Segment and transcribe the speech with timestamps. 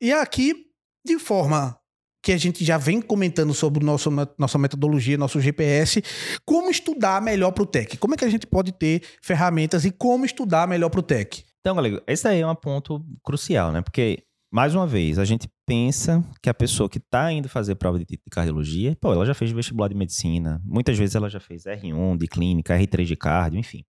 [0.00, 0.54] E aqui,
[1.04, 1.76] de forma
[2.22, 6.02] que a gente já vem comentando sobre nosso, nossa metodologia, nosso GPS,
[6.44, 7.96] como estudar melhor para o TEC?
[7.96, 11.44] Como é que a gente pode ter ferramentas e como estudar melhor para o TEC?
[11.60, 13.82] Então, galera, esse aí é um ponto crucial, né?
[13.82, 14.22] Porque,
[14.52, 18.06] mais uma vez, a gente pensa que a pessoa que está indo fazer prova de
[18.30, 22.28] cardiologia, pô, ela já fez vestibular de medicina, muitas vezes ela já fez R1 de
[22.28, 23.84] clínica, R3 de cardio, enfim.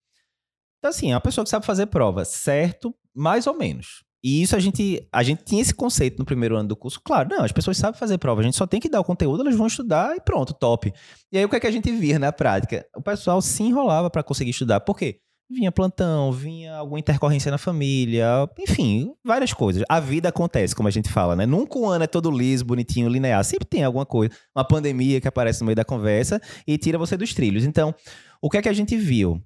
[0.80, 4.04] Então, assim, é uma pessoa que sabe fazer prova, certo, mais ou menos.
[4.24, 7.00] E isso a gente, a gente tinha esse conceito no primeiro ano do curso.
[7.04, 9.42] Claro, não, as pessoas sabem fazer prova, a gente só tem que dar o conteúdo,
[9.42, 10.93] elas vão estudar e pronto, top.
[11.32, 12.86] E aí o que é que a gente via na prática?
[12.96, 14.82] O pessoal se enrolava para conseguir estudar.
[14.82, 15.20] Por quê?
[15.52, 19.84] Vinha plantão, vinha alguma intercorrência na família, enfim, várias coisas.
[19.90, 21.46] A vida acontece, como a gente fala, né?
[21.48, 23.43] Nunca um ano é todo liso, bonitinho, linear.
[23.43, 27.18] Sempre tem alguma coisa, uma pandemia que aparece no meio da conversa e tira você
[27.18, 27.64] dos trilhos.
[27.64, 27.96] Então,
[28.40, 29.42] o que é que a gente viu?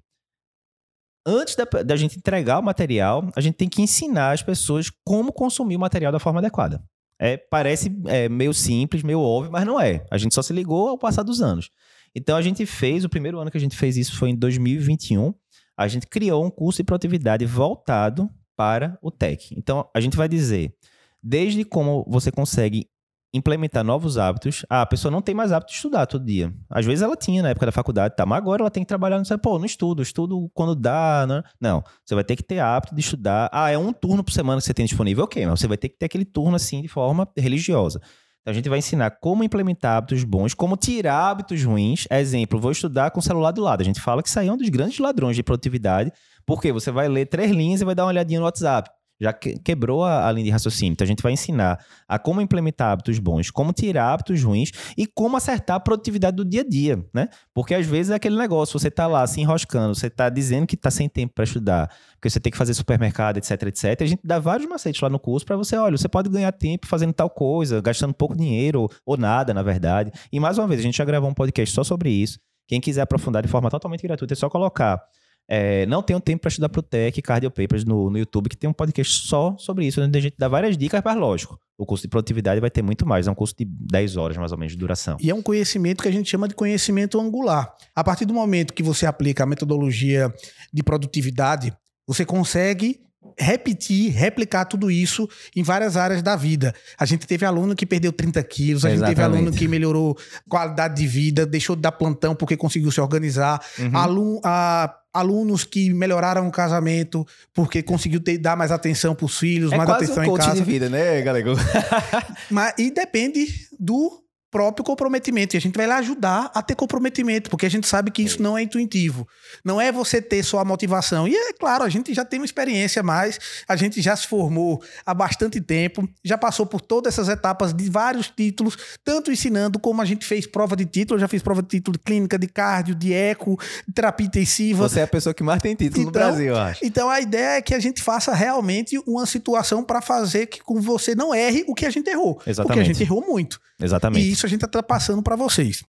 [1.26, 5.32] Antes da, da, gente entregar o material, a gente tem que ensinar as pessoas como
[5.32, 6.82] consumir o material da forma adequada.
[7.18, 10.04] É, parece é, meio simples, meio óbvio, mas não é.
[10.10, 11.70] A gente só se ligou ao passar dos anos.
[12.14, 15.32] Então a gente fez, o primeiro ano que a gente fez isso foi em 2021.
[15.76, 19.54] A gente criou um curso de produtividade voltado para o tech.
[19.56, 20.74] Então a gente vai dizer
[21.22, 22.86] desde como você consegue
[23.34, 24.64] implementar novos hábitos.
[24.70, 26.54] Ah, a pessoa não tem mais hábito de estudar todo dia.
[26.70, 29.18] Às vezes ela tinha na época da faculdade, tá, mas agora ela tem que trabalhar,
[29.18, 31.42] não pô, não estudo, estudo quando dá, né?
[31.60, 33.50] Não, você vai ter que ter hábito de estudar.
[33.52, 35.88] Ah, é um turno por semana que você tem disponível, ok, mas você vai ter
[35.88, 38.00] que ter aquele turno assim de forma religiosa.
[38.40, 42.06] Então a gente vai ensinar como implementar hábitos bons, como tirar hábitos ruins.
[42.10, 43.80] Exemplo, vou estudar com o celular do lado.
[43.80, 46.12] A gente fala que isso aí é um dos grandes ladrões de produtividade,
[46.46, 48.90] porque você vai ler três linhas e vai dar uma olhadinha no WhatsApp
[49.24, 50.92] já quebrou a, a, linha de raciocínio.
[50.92, 55.06] Então a gente vai ensinar a como implementar hábitos bons, como tirar hábitos ruins e
[55.06, 57.28] como acertar a produtividade do dia a dia, né?
[57.52, 60.76] Porque às vezes é aquele negócio, você tá lá se enroscando, você tá dizendo que
[60.76, 64.02] tá sem tempo para estudar, porque você tem que fazer supermercado, etc, etc.
[64.02, 66.86] A gente dá vários macetes lá no curso para você, olha, você pode ganhar tempo
[66.86, 70.12] fazendo tal coisa, gastando pouco dinheiro ou, ou nada, na verdade.
[70.30, 72.38] E mais uma vez, a gente já gravou um podcast só sobre isso.
[72.66, 75.00] Quem quiser aprofundar de forma totalmente gratuita, é só colocar
[75.48, 78.68] é, não tenho tempo para estudar pro Tech Cardio Papers no, no YouTube, que tem
[78.68, 82.02] um podcast só sobre isso, onde a gente dá várias dicas, mas lógico, o curso
[82.02, 84.72] de produtividade vai ter muito mais, é um curso de 10 horas mais ou menos
[84.72, 85.16] de duração.
[85.20, 87.74] E é um conhecimento que a gente chama de conhecimento angular.
[87.94, 90.32] A partir do momento que você aplica a metodologia
[90.72, 91.76] de produtividade,
[92.06, 93.00] você consegue
[93.38, 96.74] repetir, replicar tudo isso em várias áreas da vida.
[96.98, 100.16] A gente teve aluno que perdeu 30 quilos, a gente teve aluno que melhorou
[100.48, 103.60] qualidade de vida, deixou de dar plantão porque conseguiu se organizar.
[103.78, 103.96] Uhum.
[103.96, 109.38] Aluno, a, alunos que melhoraram o casamento porque conseguiu ter, dar mais atenção para os
[109.38, 110.56] filhos, é mais atenção um em casa.
[110.56, 111.52] de vida, né, galego?
[112.50, 113.46] Mas, e depende
[113.78, 114.23] do
[114.54, 115.56] próprio comprometimento.
[115.56, 118.40] E a gente vai lá ajudar a ter comprometimento, porque a gente sabe que isso
[118.40, 119.26] não é intuitivo.
[119.64, 121.26] Não é você ter só a motivação.
[121.26, 124.80] E é claro, a gente já tem uma experiência mais, a gente já se formou
[125.04, 130.00] há bastante tempo, já passou por todas essas etapas de vários títulos, tanto ensinando como
[130.00, 131.16] a gente fez prova de título.
[131.16, 134.88] Eu já fiz prova de título de clínica, de cardio, de eco, de terapia intensiva.
[134.88, 136.84] Você é a pessoa que mais tem título então, no Brasil, eu acho.
[136.84, 140.80] Então a ideia é que a gente faça realmente uma situação para fazer que com
[140.80, 142.40] você não erre o que a gente errou.
[142.46, 142.68] Exatamente.
[142.68, 143.60] Porque a gente errou muito.
[143.82, 144.43] Exatamente.
[144.44, 145.82] Isso a gente está passando para vocês.